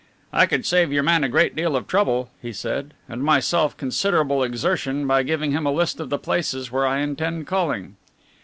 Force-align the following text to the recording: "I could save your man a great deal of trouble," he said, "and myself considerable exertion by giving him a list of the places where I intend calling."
"I 0.33 0.47
could 0.47 0.65
save 0.65 0.91
your 0.91 1.03
man 1.03 1.23
a 1.23 1.29
great 1.29 1.55
deal 1.55 1.75
of 1.75 1.85
trouble," 1.85 2.31
he 2.41 2.51
said, 2.53 2.95
"and 3.07 3.23
myself 3.23 3.77
considerable 3.77 4.41
exertion 4.41 5.05
by 5.05 5.21
giving 5.21 5.51
him 5.51 5.67
a 5.67 5.71
list 5.71 5.99
of 5.99 6.09
the 6.09 6.17
places 6.17 6.71
where 6.71 6.87
I 6.87 7.01
intend 7.01 7.45
calling." 7.45 7.97